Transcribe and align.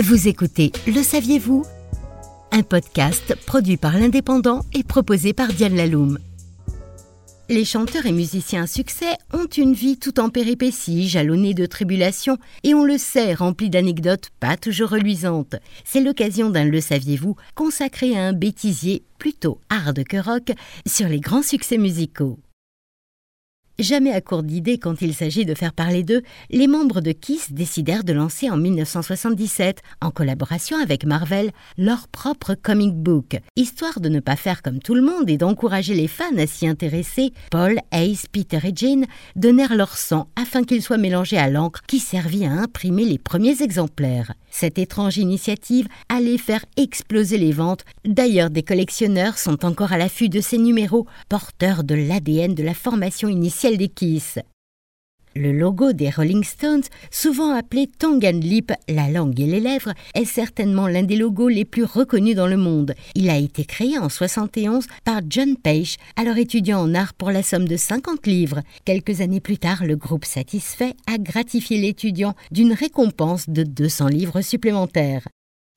Vous 0.00 0.28
écoutez 0.28 0.70
Le 0.86 1.02
saviez-vous? 1.02 1.66
Un 2.52 2.62
podcast 2.62 3.34
produit 3.46 3.76
par 3.76 3.98
l'Indépendant 3.98 4.64
et 4.72 4.84
proposé 4.84 5.32
par 5.32 5.48
Diane 5.48 5.74
Laloum. 5.74 6.20
Les 7.48 7.64
chanteurs 7.64 8.06
et 8.06 8.12
musiciens 8.12 8.62
à 8.62 8.66
succès 8.68 9.16
ont 9.32 9.46
une 9.46 9.72
vie 9.72 9.98
tout 9.98 10.20
en 10.20 10.28
péripéties, 10.30 11.08
jalonnée 11.08 11.52
de 11.52 11.66
tribulations, 11.66 12.38
et 12.62 12.74
on 12.74 12.84
le 12.84 12.96
sait, 12.96 13.34
remplie 13.34 13.70
d'anecdotes 13.70 14.30
pas 14.38 14.56
toujours 14.56 14.90
reluisantes. 14.90 15.56
C'est 15.84 16.00
l'occasion 16.00 16.50
d'un 16.50 16.64
Le 16.64 16.80
saviez-vous 16.80 17.34
consacré 17.56 18.16
à 18.16 18.22
un 18.22 18.32
bêtisier 18.32 19.02
plutôt 19.18 19.60
hard 19.68 20.04
que 20.04 20.18
rock 20.18 20.52
sur 20.86 21.08
les 21.08 21.18
grands 21.18 21.42
succès 21.42 21.76
musicaux. 21.76 22.38
Jamais 23.80 24.10
à 24.10 24.20
court 24.20 24.42
d'idées 24.42 24.78
quand 24.78 25.02
il 25.02 25.14
s'agit 25.14 25.46
de 25.46 25.54
faire 25.54 25.72
parler 25.72 26.02
d'eux, 26.02 26.22
les 26.50 26.66
membres 26.66 27.00
de 27.00 27.12
Kiss 27.12 27.52
décidèrent 27.52 28.02
de 28.02 28.12
lancer 28.12 28.50
en 28.50 28.56
1977, 28.56 29.82
en 30.00 30.10
collaboration 30.10 30.78
avec 30.78 31.04
Marvel, 31.04 31.52
leur 31.76 32.08
propre 32.08 32.56
comic 32.60 32.92
book. 32.92 33.38
Histoire 33.54 34.00
de 34.00 34.08
ne 34.08 34.18
pas 34.18 34.34
faire 34.34 34.62
comme 34.62 34.80
tout 34.80 34.96
le 34.96 35.02
monde 35.02 35.30
et 35.30 35.36
d'encourager 35.36 35.94
les 35.94 36.08
fans 36.08 36.36
à 36.38 36.48
s'y 36.48 36.66
intéresser, 36.66 37.32
Paul, 37.52 37.78
Ace, 37.92 38.26
Peter 38.32 38.58
et 38.64 38.72
Jane 38.74 39.06
donnèrent 39.36 39.76
leur 39.76 39.96
sang 39.96 40.26
afin 40.34 40.64
qu'il 40.64 40.82
soit 40.82 40.98
mélangé 40.98 41.38
à 41.38 41.48
l'encre 41.48 41.82
qui 41.86 42.00
servit 42.00 42.46
à 42.46 42.50
imprimer 42.50 43.04
les 43.04 43.18
premiers 43.18 43.62
exemplaires. 43.62 44.32
Cette 44.60 44.80
étrange 44.80 45.18
initiative 45.18 45.86
allait 46.08 46.36
faire 46.36 46.64
exploser 46.76 47.38
les 47.38 47.52
ventes. 47.52 47.84
D'ailleurs, 48.04 48.50
des 48.50 48.64
collectionneurs 48.64 49.38
sont 49.38 49.64
encore 49.64 49.92
à 49.92 49.98
l'affût 49.98 50.28
de 50.28 50.40
ces 50.40 50.58
numéros, 50.58 51.06
porteurs 51.28 51.84
de 51.84 51.94
l'ADN 51.94 52.56
de 52.56 52.64
la 52.64 52.74
formation 52.74 53.28
initiale 53.28 53.76
des 53.76 53.86
Kiss. 53.86 54.40
Le 55.34 55.52
logo 55.52 55.92
des 55.92 56.10
Rolling 56.10 56.42
Stones, 56.42 56.82
souvent 57.10 57.54
appelé 57.54 57.86
tongue 57.86 58.24
and 58.24 58.40
lip, 58.40 58.72
la 58.88 59.08
langue 59.08 59.38
et 59.40 59.46
les 59.46 59.60
lèvres, 59.60 59.92
est 60.14 60.24
certainement 60.24 60.88
l'un 60.88 61.02
des 61.02 61.16
logos 61.16 61.48
les 61.48 61.64
plus 61.64 61.84
reconnus 61.84 62.34
dans 62.34 62.46
le 62.46 62.56
monde. 62.56 62.94
Il 63.14 63.30
a 63.30 63.36
été 63.36 63.64
créé 63.64 63.98
en 63.98 64.08
71 64.08 64.86
par 65.04 65.20
John 65.28 65.56
Page, 65.56 65.96
alors 66.16 66.38
étudiant 66.38 66.80
en 66.80 66.94
art 66.94 67.14
pour 67.14 67.30
la 67.30 67.42
somme 67.42 67.68
de 67.68 67.76
50 67.76 68.26
livres. 68.26 68.62
Quelques 68.84 69.20
années 69.20 69.40
plus 69.40 69.58
tard, 69.58 69.84
le 69.84 69.96
groupe 69.96 70.24
satisfait 70.24 70.94
a 71.06 71.18
gratifié 71.18 71.78
l'étudiant 71.78 72.34
d'une 72.50 72.72
récompense 72.72 73.48
de 73.48 73.62
200 73.62 74.08
livres 74.08 74.40
supplémentaires. 74.40 75.28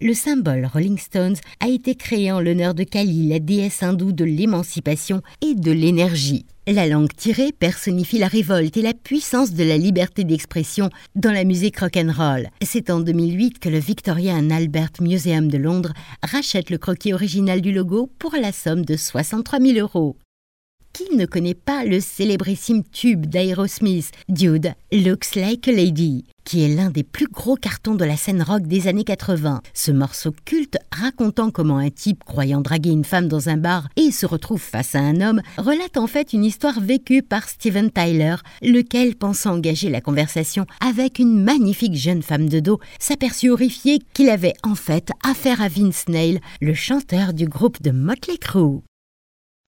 Le 0.00 0.14
symbole 0.14 0.66
Rolling 0.66 0.98
Stones 0.98 1.36
a 1.60 1.68
été 1.68 1.94
créé 1.94 2.32
en 2.32 2.40
l'honneur 2.40 2.74
de 2.74 2.82
Kali, 2.82 3.28
la 3.28 3.38
déesse 3.38 3.82
hindoue 3.82 4.12
de 4.12 4.24
l'émancipation 4.24 5.22
et 5.42 5.54
de 5.54 5.70
l'énergie. 5.70 6.46
La 6.68 6.86
langue 6.86 7.12
tirée 7.16 7.50
personnifie 7.50 8.20
la 8.20 8.28
révolte 8.28 8.76
et 8.76 8.82
la 8.82 8.94
puissance 8.94 9.52
de 9.52 9.64
la 9.64 9.76
liberté 9.76 10.22
d'expression 10.22 10.90
dans 11.16 11.32
la 11.32 11.42
musique 11.42 11.80
rock'n'roll. 11.80 12.50
C'est 12.62 12.88
en 12.88 13.00
2008 13.00 13.58
que 13.58 13.68
le 13.68 13.80
Victoria 13.80 14.34
and 14.34 14.50
Albert 14.50 14.92
Museum 15.00 15.48
de 15.48 15.58
Londres 15.58 15.92
rachète 16.22 16.70
le 16.70 16.78
croquis 16.78 17.14
original 17.14 17.62
du 17.62 17.72
logo 17.72 18.12
pour 18.20 18.36
la 18.40 18.52
somme 18.52 18.84
de 18.84 18.96
63 18.96 19.58
000 19.58 19.78
euros. 19.80 20.16
Qui 20.92 21.16
ne 21.16 21.24
connaît 21.24 21.54
pas 21.54 21.86
le 21.86 22.00
célébrissime 22.00 22.82
tube 22.84 23.24
d'Aerosmith, 23.24 24.10
Dude, 24.28 24.74
Looks 24.92 25.36
Like 25.36 25.66
a 25.66 25.72
Lady, 25.72 26.26
qui 26.44 26.62
est 26.62 26.68
l'un 26.68 26.90
des 26.90 27.02
plus 27.02 27.28
gros 27.28 27.56
cartons 27.56 27.94
de 27.94 28.04
la 28.04 28.18
scène 28.18 28.42
rock 28.42 28.64
des 28.64 28.88
années 28.88 29.04
80. 29.04 29.62
Ce 29.72 29.90
morceau 29.90 30.34
culte, 30.44 30.76
racontant 30.92 31.50
comment 31.50 31.78
un 31.78 31.88
type 31.88 32.22
croyant 32.24 32.60
draguer 32.60 32.90
une 32.90 33.06
femme 33.06 33.26
dans 33.26 33.48
un 33.48 33.56
bar 33.56 33.88
et 33.96 34.10
se 34.10 34.26
retrouve 34.26 34.60
face 34.60 34.94
à 34.94 34.98
un 34.98 35.22
homme, 35.22 35.40
relate 35.56 35.96
en 35.96 36.06
fait 36.06 36.34
une 36.34 36.44
histoire 36.44 36.78
vécue 36.78 37.22
par 37.22 37.48
Steven 37.48 37.90
Tyler, 37.90 38.36
lequel, 38.60 39.16
pensant 39.16 39.54
engager 39.54 39.88
la 39.88 40.02
conversation 40.02 40.66
avec 40.86 41.18
une 41.18 41.42
magnifique 41.42 41.96
jeune 41.96 42.22
femme 42.22 42.50
de 42.50 42.60
dos, 42.60 42.80
s'aperçut 42.98 43.48
horrifié 43.48 44.00
qu'il 44.12 44.28
avait 44.28 44.54
en 44.62 44.74
fait 44.74 45.08
affaire 45.26 45.62
à 45.62 45.68
Vince 45.68 46.06
Neil, 46.08 46.40
le 46.60 46.74
chanteur 46.74 47.32
du 47.32 47.46
groupe 47.46 47.80
de 47.82 47.92
Motley 47.92 48.36
Crue. 48.36 48.82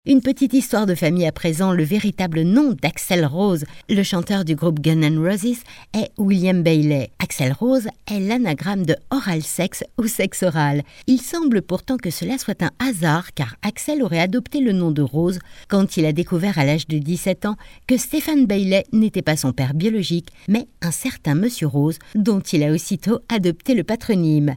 Une 0.04 0.20
petite 0.20 0.52
histoire 0.52 0.86
de 0.86 0.96
famille 0.96 1.28
à 1.28 1.30
présent, 1.30 1.70
le 1.70 1.84
véritable 1.84 2.42
nom 2.42 2.72
d'Axel 2.72 3.24
Rose, 3.24 3.64
le 3.88 4.02
chanteur 4.02 4.44
du 4.44 4.56
groupe 4.56 4.80
Gun 4.80 5.00
N' 5.00 5.16
Roses, 5.16 5.62
est 5.94 6.10
William 6.18 6.64
Bailey. 6.64 7.12
Axel 7.20 7.52
Rose 7.52 7.86
est 8.10 8.18
l'anagramme 8.18 8.84
de 8.84 8.96
oral 9.12 9.42
sex 9.42 9.84
ou 9.98 10.08
sexe 10.08 10.42
oral. 10.42 10.82
Il 11.06 11.20
semble 11.20 11.62
pourtant 11.62 11.98
que 11.98 12.10
cela 12.10 12.36
soit 12.36 12.64
un 12.64 12.72
hasard 12.80 13.32
car 13.32 13.54
Axel 13.62 14.02
aurait 14.02 14.18
adopté 14.18 14.58
le 14.58 14.72
nom 14.72 14.90
de 14.90 15.02
Rose 15.02 15.38
quand 15.68 15.96
il 15.96 16.04
a 16.04 16.12
découvert 16.12 16.58
à 16.58 16.64
l'âge 16.64 16.88
de 16.88 16.98
17 16.98 17.46
ans 17.46 17.56
que 17.86 17.96
Stéphane 17.96 18.46
Bailey 18.46 18.82
n'était 18.92 19.22
pas 19.22 19.36
son 19.36 19.52
père 19.52 19.72
biologique, 19.72 20.30
mais 20.48 20.66
un 20.80 20.90
certain 20.90 21.36
Monsieur 21.36 21.68
Rose 21.68 22.00
dont 22.16 22.40
il 22.40 22.64
a 22.64 22.72
aussitôt 22.72 23.20
adopté 23.28 23.74
le 23.74 23.84
patronyme. 23.84 24.56